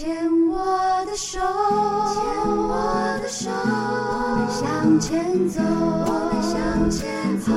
[0.00, 0.08] 牵
[0.48, 0.56] 我
[1.06, 2.22] 的手，牵
[2.56, 7.50] 我的手，我们向前走，我们向前走。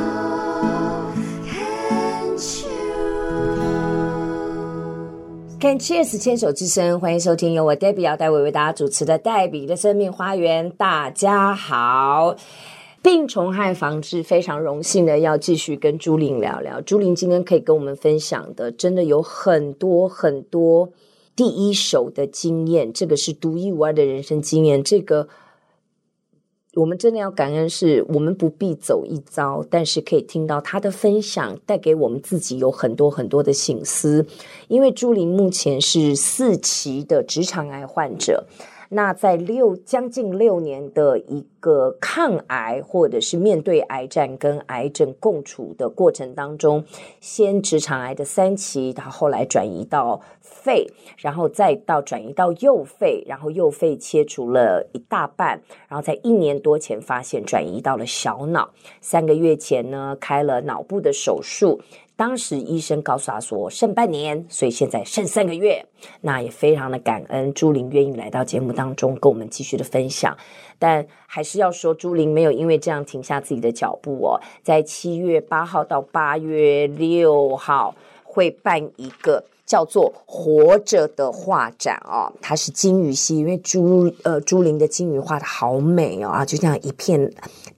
[5.59, 10.67] Can cheers 牵手之声，欢迎收听由我 Debbie 姚代伟为大家主持的黛比的生命花园。
[10.71, 12.35] 大家好，
[13.03, 16.81] 病虫害防治非常荣幸的要继续跟朱玲聊聊。
[16.81, 20.89] 朱玲今天可以跟我们分享的，真的有很多很多
[21.41, 24.83] 第一手的经验，这个是独一无二的人生经验。
[24.83, 25.27] 这个。
[26.75, 34.25] 我们真的要感恩，是我们不必走一遭，但是可以听到他的分享，带给我们自己有很多很多的醒思。
[34.69, 38.45] 因为朱玲目前是四期的直肠癌患者。
[38.93, 46.83] 那在六将近六年的一个抗癌或者是面对癌症跟癌症共处的过程当中，
[47.21, 61.79] 先直肠癌的三期，他后来转移到肺，然后再到转移到右肺，然后右肺切除了一大半，然后在一年多前发现转移到了小脑，三个月前呢开了脑部的手术。
[62.21, 65.83] 当时医生告诉他说剩半年，所以现在剩三个月。
[66.21, 70.37] 那也非常的感恩朱玲愿意来到节目当中跟我们继续的分享。
[70.77, 79.43] 但还是要说，朱玲没有因为这样停下自己的脚步哦，在七月八号到八月六号会办一个。
[79.71, 87.31] 叫做活着的画展哦，它是金鱼溪，因为朱呃朱玲的金鱼画的好美哦啊，就这样一片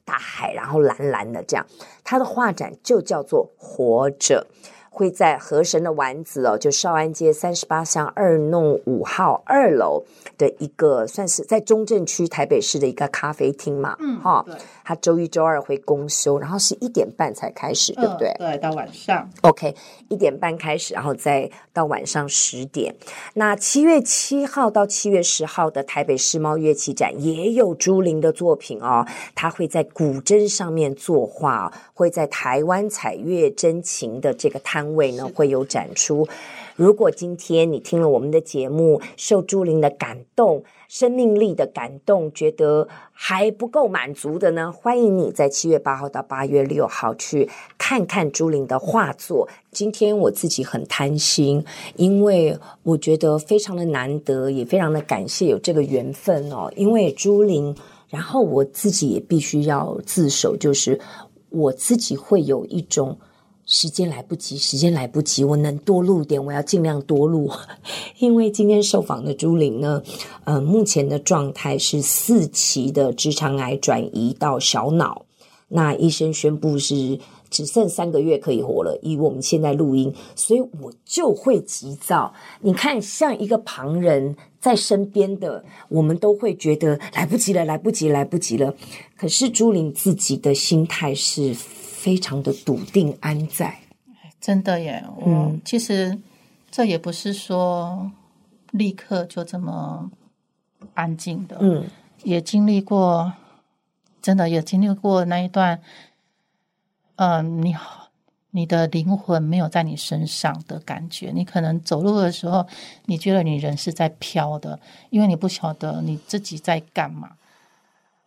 [0.04, 1.64] 大海，然后蓝蓝的这样，
[2.04, 4.48] 它的画展就叫做活着。
[4.96, 10.04] 会在河神的丸子哦，就少安街三十八巷二弄五号二楼
[10.38, 18.32] 的一个，算是在中正区台北市的一个咖啡厅嘛，嗯，哈，对，他周一周二会公休，然后是一点半才开始，对不对？
[18.38, 19.30] 对，到晚上。
[19.42, 19.76] OK，
[20.10, 22.96] 一点半开始，然后再到晚上十点。
[23.34, 34.84] 那七月七号到七月十号的台北世贸乐器展也有朱玲的作品哦，他会在古筝上面作画，会在台湾彩乐真情的这个摊。
[34.94, 36.28] 位呢会有展出。
[36.76, 47.50] 如果今天你听了我们的节目，受朱玲的感动、生命力的感动，觉得还不够满足的呢，欢迎你在七月八号到八月六号去
[47.80, 49.50] 看看朱玲的画作。
[49.72, 51.66] 今天我自己很贪心，
[51.96, 56.72] 因为我觉得非常的难得，也非常的感谢有这个缘分哦。
[56.76, 57.76] 因为朱玲，
[58.10, 61.00] 然后我自己也必须要自首，就是
[61.50, 63.18] 我自己会有一种。
[63.66, 67.50] 时间来不及，时间来不及，我能多录点，我要尽量多录。
[68.20, 70.04] 因为今天受访的朱玲呢，
[70.44, 75.26] 呃，目前的状态是四期的直肠癌转移到小脑，
[75.70, 77.18] 那医生宣布是
[77.50, 79.00] 只剩三个月可以活了。
[79.02, 82.34] 以我们现在录音，所以我就会急躁。
[82.62, 88.76] 你看，像一个旁人在身边的，我们都会觉得来不及了，来不及，来不及了。
[89.16, 91.56] 可是朱玲自己的心态是。
[92.04, 93.80] 非常的笃定安在，
[94.42, 95.02] 真的耶！
[95.26, 96.20] 嗯，其实
[96.70, 98.12] 这也不是说
[98.72, 100.12] 立刻就这么
[100.96, 101.86] 安静的，嗯，
[102.24, 103.32] 也经历过，
[104.22, 105.80] 真的也经历过那一段，
[107.16, 107.74] 嗯、呃，你
[108.52, 112.68] 你的灵魂没有在你身上的感觉，你可能走路的时候，
[113.06, 114.78] 你觉得你人是在飘的，
[115.10, 117.38] 因为你不晓得你自己在干嘛，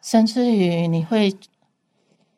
[0.00, 1.36] 甚至于你会。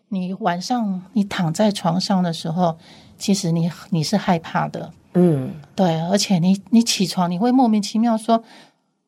[0.09, 2.77] 你晚上你躺在床上的时候，
[3.19, 8.43] 其实你你是害怕的，嗯，对，而且你你起床你会莫名其妙说，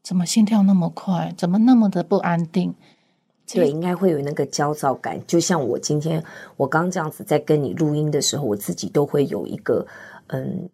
[0.02, 2.74] 怎么心跳那么快，怎么那么的不安定？
[3.52, 5.20] 对，应该会有那个焦躁感。
[5.26, 6.22] 就像我今天
[6.56, 9.86] 我刚这样子在跟你录音的时候，我自己都会有一个，
[10.28, 10.68] 嗯，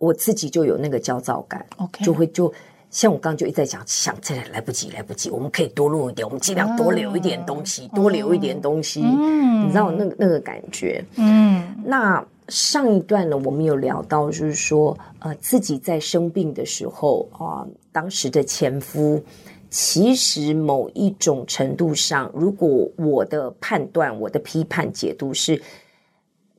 [0.00, 2.52] 我自己就有那个焦躁感，OK，就会就。
[2.96, 11.62] 像我刚刚就一直在讲，想这来不及，来不及，我们可以多录一点，我们尽量多留一点东西，多留一点东西，嗯，你知道那个那个感觉，嗯。
[11.84, 19.22] 那上一段呢，我们有聊到，就是说，呃，自己在生病的时候啊，当时的前夫，
[19.68, 25.60] 其实某一种程度上，如果我的判断、我的批判解读是，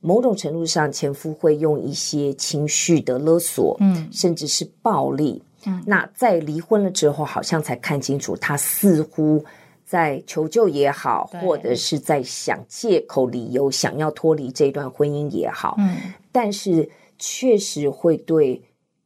[0.00, 5.42] 某种程度上，前夫会用一些情绪的勒索，嗯，甚至是暴力。
[5.64, 9.44] 嗯，那在离婚了之后，好像才看清楚，他似乎
[9.84, 15.96] 在求救也好，或者是在想借口理由想要脱离这段婚姻也好，嗯，
[16.30, 16.88] 但是
[17.18, 18.62] 确实会对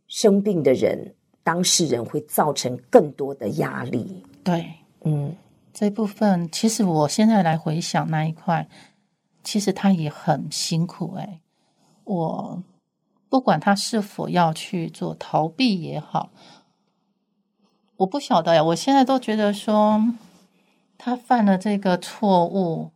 [0.08, 4.22] 生病的人、当事人会造成更多的压力。
[4.44, 4.66] 对，
[5.04, 5.34] 嗯，
[5.72, 8.68] 这部分其实我现在来回想那一块，
[9.42, 11.40] 其实他也很辛苦欸，
[12.04, 12.62] 我。
[13.32, 16.28] 不管他是否要去做逃避也好，
[17.96, 20.12] 我不晓得呀，我现在都觉得说
[20.98, 22.90] 他犯了这个错误，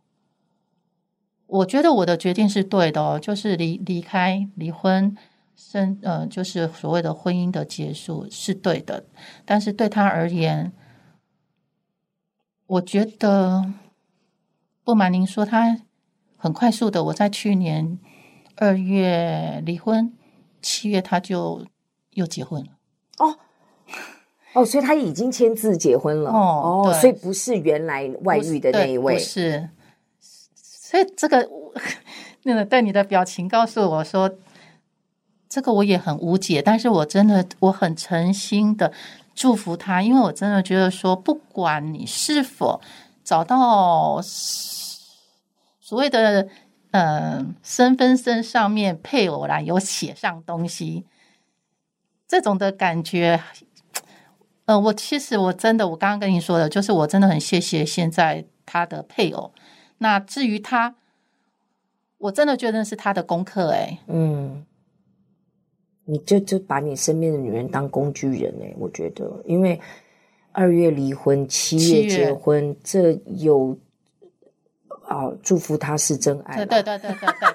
[1.47, 5.17] 我觉得我的决定是对的哦，就是离离开离婚
[5.55, 9.07] 生呃，就是所谓的婚姻的结束是对的，
[9.43, 10.71] 但是对他而言，
[12.67, 13.73] 我觉得
[14.83, 15.79] 不瞒您说，他
[16.37, 17.97] 很快速的，我在去年
[18.55, 20.13] 二月离婚，
[20.67, 21.65] 七月他就
[22.11, 22.71] 又结婚了
[23.19, 23.37] 哦。
[24.53, 29.69] 哦，所以他已经签字结婚了哦，哦，所以不是原来外遇的那一位，不是。
[30.19, 31.47] 所以这个
[32.43, 34.29] 那个对你的表情告诉我说，
[35.47, 38.91] 这个我也很无解，但是我真的我很诚心的
[39.35, 42.81] 祝福他，因为我真的觉得说，不管你是否
[43.23, 46.49] 找到所谓的嗯、
[46.97, 51.05] 呃、身份证上面配偶啦，有写上东西，
[52.27, 53.41] 这种的感觉。
[54.65, 59.53] 呃，我其实我真的，我刚刚跟你说的，就是我真的很谢谢现在他的配偶。
[59.99, 60.95] 那至于他，
[62.17, 63.99] 我真的觉得是他的功课哎。
[64.07, 64.65] 嗯，
[66.03, 69.79] 你就就把你身边的女人当工具人哎，我觉得，因为
[70.51, 73.77] 二月离婚，七月结婚，这有
[75.09, 76.57] 哦、祝福他是真爱。
[76.57, 77.53] 对对对对对对对,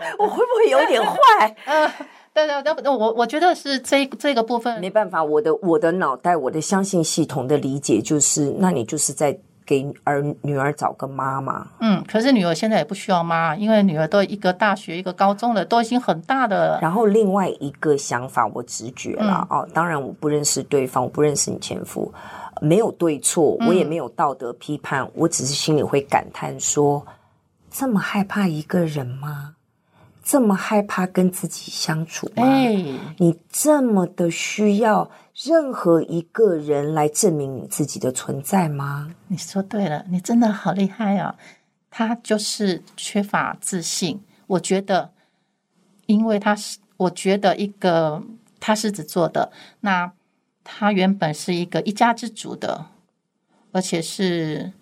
[0.00, 1.56] 对， 我会不会有点坏？
[2.34, 11.66] 对对对，我我觉得是这这个部分没办法，我的我的脑袋，我的相信系统的理解就是，那你就是在给儿女儿找个妈妈。
[11.80, 16.78] 嗯，可是女儿现在也不需要妈，因为女儿都一个大学，一个高中了，都已经很大的。
[16.80, 22.10] 然后另外一个想法，我直觉了、哦，当然我不认识对方，我不认识你前夫。
[22.62, 27.04] 没有对错，我也没有道德批判，嗯、我只是心里会感叹说，
[27.70, 29.56] 这么害怕一个人吗？
[30.22, 32.44] 这么害怕跟自己相处吗？
[32.44, 32.74] 哎，
[33.18, 39.12] 你这么的需要任何一个人来证明你自己的存在吗？
[39.26, 41.34] 你说对了，你真的好厉害啊！
[41.90, 44.22] 他就是缺乏自信。
[44.46, 45.10] 我觉得，
[46.06, 48.22] 因为他是，我觉得一个
[48.60, 49.50] 他狮子座的，
[49.80, 50.12] 那
[50.64, 52.86] 他原本是一个一家之主的，
[53.72, 54.72] 而且是。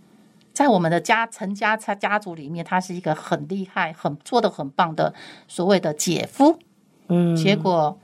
[0.52, 5.14] 在我们的家陈家他家族里面，他是一个很厉害、很做的很棒的
[5.46, 6.58] 所谓的姐夫。
[7.06, 7.98] 嗯，结果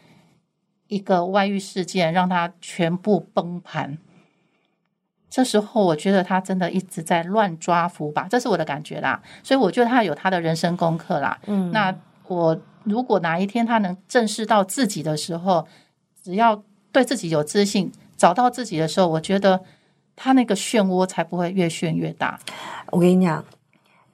[0.86, 3.98] 一个外遇事件让他全部崩盘。
[5.28, 9.20] 这时候，我觉得他真的一直在乱抓扶把，这是我的感觉啦。
[9.42, 11.38] 所以，我觉得他有他的人生功课啦。
[11.46, 11.94] 嗯，那
[12.28, 15.66] 我如果哪一天他能正视到自己的时候，
[16.22, 16.62] 只要
[16.96, 19.60] 对自己有自信，找到自己的时候，我觉得。
[20.18, 22.40] 他那个漩涡才不会越旋越大。
[22.90, 23.44] 我跟你讲，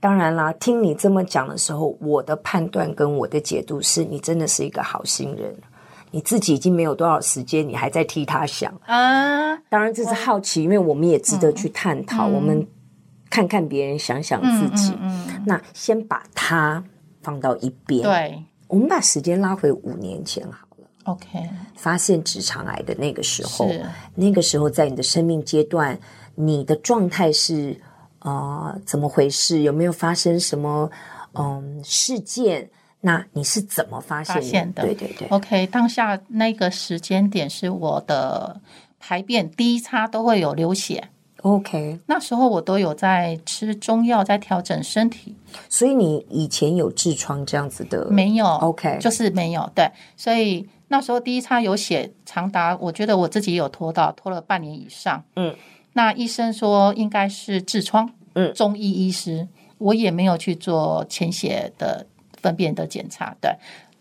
[0.01, 5.55] 当然啦，听你这么讲的时候，我的判断跟我的解读是你真的是一个好心人。
[6.11, 9.57] 你自己已经没有多少时间，你还在替他想啊？
[9.69, 12.29] 当然这是好奇，因为我们也值得去探讨。
[12.29, 12.67] 嗯、我们
[13.31, 14.91] 看看别人，想想自己。
[14.95, 16.83] 嗯嗯嗯、那先把他
[17.23, 18.03] 放到一边。
[18.03, 20.67] 对，我们把时间拉回五年前好。
[21.05, 23.71] OK，发现直肠癌的那个时候，
[24.15, 25.99] 那个时候在你的生命阶段，
[26.35, 27.81] 你的状态是
[28.21, 29.63] 呃怎么回事？
[29.63, 30.91] 有没有发生什么
[31.35, 32.71] 嗯事件？
[33.01, 34.43] 那你是怎么发现的？
[34.43, 34.83] 现的？
[34.83, 35.27] 对对对。
[35.29, 38.61] OK，当下那个时间点是我的
[39.01, 41.09] 排便第一叉都会有流血。
[41.43, 45.37] OK，那时候我都有在吃中药，在调整身体。
[45.69, 48.09] 所以你以前有痔疮这样子的？
[48.11, 48.47] 没有。
[48.47, 49.71] OK，就是没有。
[49.75, 50.69] 对，所以。
[50.89, 55.25] 那时候第一叉有血，长达我觉得我自己有拖到拖了半年以上。
[55.37, 55.57] 嗯，
[55.95, 58.11] 那医生说应该是痔疮。
[58.35, 62.07] 嗯，中医医师，我也没有去做潜血的
[62.43, 63.35] 粪便的检查。
[63.41, 63.51] 对，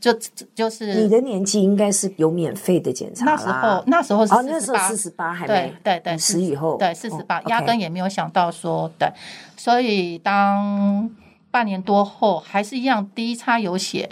[0.01, 0.11] 就
[0.53, 3.23] 就是你的年纪应该是有免费的检查。
[3.23, 9.07] 那时候那时候是哦，那时候四十八还没对对对，十以后对四十八，压根也没有想到说对，
[9.55, 11.09] 所以当
[11.49, 14.09] 半年多后还是一样，第一叉有血。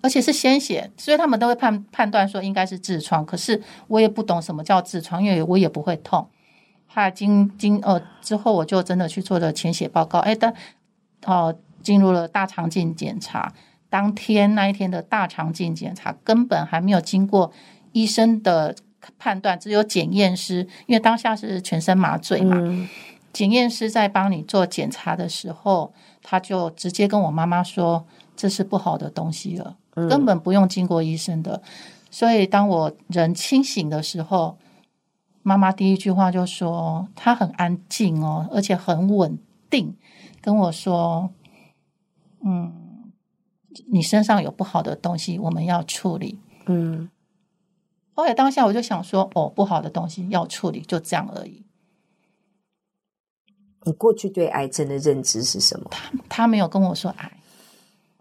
[0.00, 3.26] 而且是鲜血，所以他们都会判判断说应该是痔疮。
[3.26, 6.24] 可是我也不懂什么叫痔疮，因为我也不会痛。
[6.88, 10.20] 他经经呃之后，我就真的去做了潜血报告。
[10.20, 10.54] 哎，但
[11.26, 13.52] 哦进入了大肠镜检查。
[13.90, 17.52] 当天那一天的大肠镜检查根本还没有经过
[17.92, 18.74] 医生的
[19.18, 22.56] 判断，只有检验师，因为当下是全身麻醉嘛。
[22.58, 22.88] 嗯、
[23.32, 25.92] 检验师在帮你做检查的时候，
[26.22, 29.76] 他就直接跟我妈妈说：“这是不好的东西了。”
[30.08, 31.60] 根本不用经过医生的，
[32.08, 34.56] 所以当我人清醒的时候，
[35.42, 39.36] 妈妈第一句话就说：“他很安静哦，而且很稳
[39.68, 39.96] 定，
[40.40, 41.30] 跟我说，
[42.44, 42.72] 嗯，
[43.86, 47.08] 你身上有不好的东西，我们要处理。”嗯，
[48.14, 51.64] 后来当下我就想说，哦，不好的东西要处理，就这样而已。
[53.84, 55.86] 你过去对癌症的认知是什么？
[55.90, 57.32] 他他没有跟我说癌，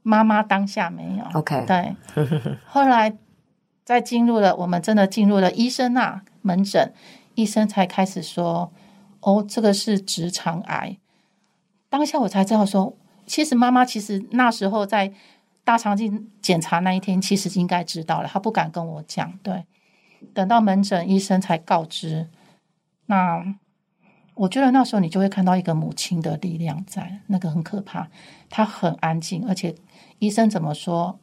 [0.02, 1.26] 妈妈当下没有。
[1.40, 1.96] OK，对。
[2.66, 3.18] 后来
[3.84, 6.94] 在进入了，我们真的进入了医生那、啊、门诊，
[7.36, 8.72] 医生才开始说，
[9.20, 10.98] 哦，这个是直肠癌。
[11.90, 12.96] 当下我才知道说，
[13.26, 15.12] 其实妈妈其实那时候在
[15.68, 19.38] 大肠镜检查那一天，其实应该知道了，他不敢跟我讲。
[19.44, 19.66] 对，
[20.34, 22.30] 等到门诊医生才告知。
[23.08, 23.56] 那。
[24.44, 28.08] 我觉得那时候你就会看到一个母亲的力量在，那个很可怕。
[28.52, 29.74] 她很安静，而且
[30.20, 31.18] 医生怎么说？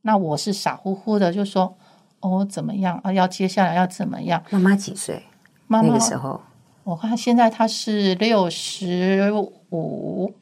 [0.00, 1.76] 那我是傻乎乎的就说
[2.20, 3.12] ：“哦，怎么样啊？
[3.12, 5.22] 要接下来要怎么样？”妈妈几岁？
[5.66, 6.40] 妈妈那个时候，
[6.84, 9.30] 我看现在她是六十
[9.70, 10.32] 五。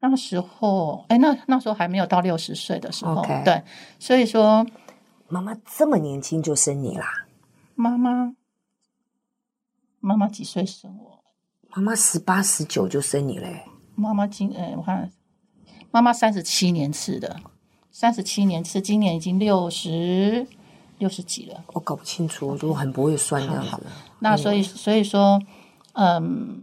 [0.00, 3.22] 那时候，哎，那那时候还没有到六十岁的时候。
[3.22, 3.44] Okay.
[3.44, 3.62] 对，
[3.98, 4.66] 所以说，
[5.28, 7.26] 妈妈这么年轻就生你啦？
[7.74, 8.34] 妈妈。
[9.98, 11.24] 妈妈几岁生我？
[11.70, 13.64] 妈妈十八十九就生你嘞。
[13.96, 15.10] 妈妈今哎，我看
[15.90, 17.36] 妈妈三十七年次的，
[17.90, 20.46] 三十七年次，今年已经六十
[20.98, 21.64] 六十几了。
[21.72, 23.82] 我搞不清楚，我都很不会算这样子。
[24.20, 25.42] 那所以所以说，
[25.94, 26.62] 嗯，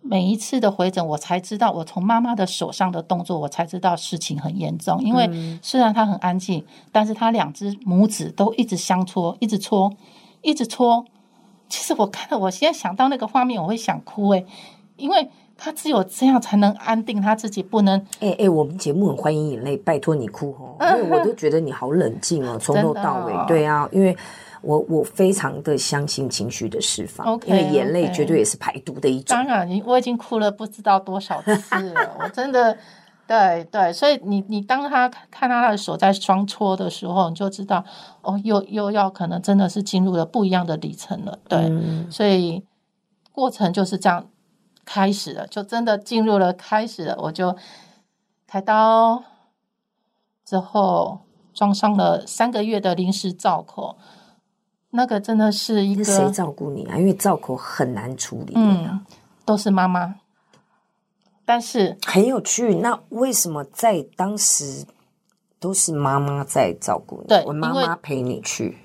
[0.00, 5.02] 每一次的回诊，我才知道，我从妈妈的手上的动作，我才知道事情很严重。
[5.02, 5.28] 因为
[5.60, 9.92] 虽然她很安静，但是她两只拇指都一直相搓，一直搓，
[10.42, 11.04] 一直搓。
[11.68, 14.46] 其实我看到，我现在想到那个画面，我会想哭诶，
[14.96, 17.98] 因为她只有这样才能安定她自己，不能。
[18.20, 23.34] 哎哎，我们节目很欢迎眼泪，拜托你哭哦， 因为我都觉得你好冷静哦，从头到尾。
[23.46, 24.16] 对啊，因为
[24.62, 29.36] 我我非常的相信情绪的释放，okay, 因为眼泪绝对也是排毒的一种。
[29.36, 32.76] 当然，我已经哭了不知道多少次了， 我真的。
[33.28, 37.84] 对对，所以你你当他看到他的手在双搓的时候，你就知道
[38.22, 41.38] 哦，又又要可能真的是进入了不一样的里程了。
[41.46, 42.64] 对，嗯、所以
[43.30, 44.30] 过程就是这样
[44.86, 47.18] 开始了，就真的进入了开始了。
[47.18, 47.54] 我就
[48.46, 49.22] 开刀
[50.42, 51.18] 之后
[51.52, 53.98] 装上了三个月的临时造口，
[54.90, 56.96] 那个真的是一个是谁照顾你啊？
[56.96, 59.00] 因为造口很难处理，嗯，
[59.44, 60.14] 都是妈妈。
[61.44, 64.84] 但是很有趣，那为什么在当时
[65.58, 67.26] 都是妈妈在照顾你？
[67.26, 68.78] 对，我妈妈陪你去，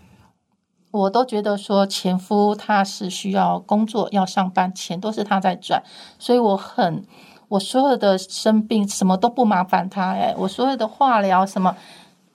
[0.92, 5.84] 我都觉得说前夫他是需要工作要上班，钱都是他在赚，
[6.18, 7.06] 所以我很
[7.50, 11.76] 我所有的生病什么都不麻烦他，哎，我所有的化疗什么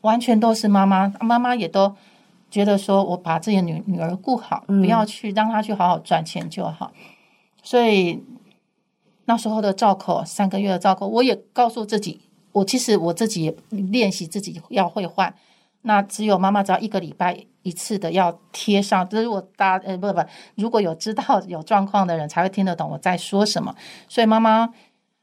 [0.03, 1.97] 完全都是妈妈，妈妈也都
[2.51, 6.93] 觉得说我把自己的女女儿顾好，不要去让她去好好赚钱就好，
[7.63, 8.23] 所以。
[9.31, 12.19] 那时候的照口，三个月的照口，我也告诉自己，
[12.51, 15.35] 我其实我自己也练习自己要会换。
[15.83, 20.25] 那只有妈妈只要一个礼拜一次的要贴上，这是我大呃不不，
[20.55, 23.75] 如果有知道有状况的人才会听得懂我在说什么。
[24.09, 24.71] 所以妈妈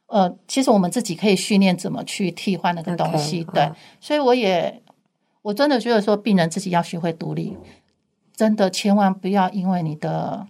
[0.05, 3.43] 呃，其实我们自己可以训练怎么去替换那个东西。
[3.43, 3.73] Okay, 对，uh.
[3.99, 4.83] 所以我也
[5.45, 7.55] 我真的觉得说，病人自己要学会独立，
[8.35, 10.47] 真的千万不要因为你的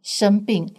[0.00, 0.74] 生病。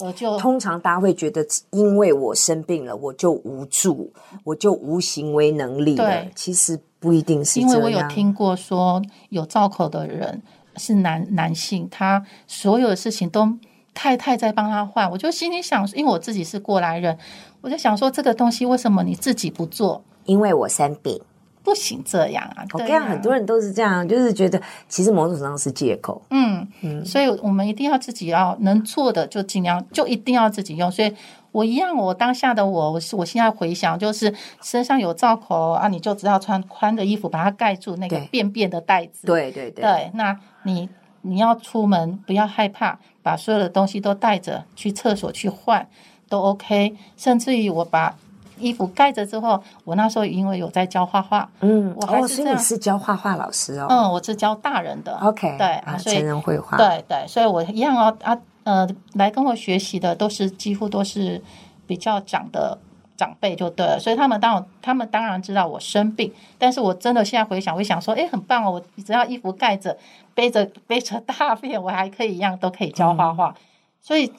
[0.00, 4.12] 我就通常大家会觉得，因为我生病了，我就无助，
[4.44, 6.04] 我就无行为能力了。
[6.04, 7.60] 对，其实不一定是。
[7.60, 10.42] 因为我有听过说，有造口的人
[10.76, 13.48] 是男男性，他所有的事情都
[13.94, 15.10] 太太在帮他换。
[15.10, 17.16] 我就心里想，因为我自己是过来人，
[17.62, 20.04] 我就想说，这个东西为什么你自己不做？
[20.26, 21.18] 因为我生病。
[21.64, 22.62] 不行这样啊！
[22.74, 26.20] 我看很多人都是这样，就是觉得其实某种程度上是借口。
[26.28, 30.92] 嗯嗯，所以我们一定要自己要能做的就尽量就一定要自己用。
[30.92, 31.10] 所以
[31.52, 39.26] 我一样，我当下的我，我我现在回想，就是身上有罩口啊，你就只要穿宽的衣服把它盖住那个便便的袋子。
[39.26, 40.86] 对对对，对，那你
[41.22, 45.88] 你要出门不要害怕，把所有的东西都带着去厕所去换
[46.28, 46.94] 都 OK。
[47.16, 48.14] 甚至于我把。
[48.58, 61.42] 衣服盖着之后，我那时候因为有在教画画，嗯，我还是、哦、所以你是教画画老师哦，嗯，我是教大人的，OK，对啊，所以成人绘画，对对，所以我一样哦啊呃，来跟我学习的都是几乎都是
[61.86, 62.78] 比较长的
[63.16, 69.96] 长辈就对了，所以他们当我他们当然知道我生病，但是我真的现在回想，我想说，哎，很棒哦，我只要衣服盖着，
[70.34, 73.54] 背着背着大便，我还可以一样都可以教画画，嗯、
[74.00, 74.32] 所以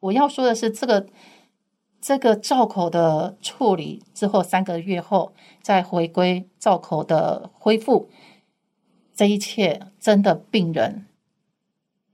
[0.00, 1.06] 我要说的是这个。
[2.00, 8.08] 这个造口的处理之后，三个月后再回归造口的恢复，
[9.14, 11.04] 这一切真的病人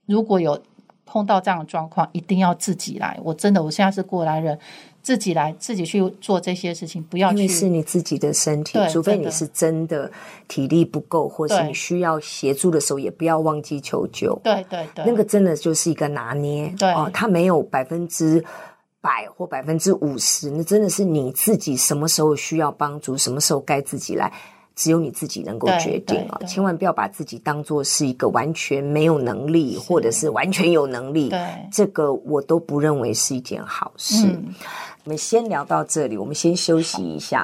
[0.06, 0.60] 如果有
[1.04, 3.18] 碰到这样的状况，一定要自己来。
[3.22, 4.58] 我真的，我现在是过来人，
[5.02, 7.36] 自己来，自己去做这些事情，不要去。
[7.36, 10.10] 因为是你自己的身体，除非你是真的
[10.48, 14.36] 体力不够，或是你需要协助的时候，也不要忘记求救。
[14.42, 16.74] 对对对，那个真的就是一个拿捏。
[16.76, 18.44] 对哦，他没有百分之
[19.00, 24.32] 百或百分之五十，那真的是你自己什么时候需要帮助，什么时候该自己来。
[24.76, 26.38] 只有你自己能够决定啊！
[26.46, 31.30] 千万不要把自己当做是一个完全没有能力，或者是完全有能力。
[31.30, 31.40] 对，
[31.72, 34.26] 这个我都不认为是一件好事。
[34.26, 34.54] 嗯，
[35.04, 37.42] 我们先聊到这里，我们先休息一下。